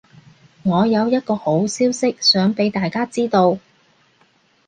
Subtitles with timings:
[0.63, 3.59] 我有一個好消息想畀大家知道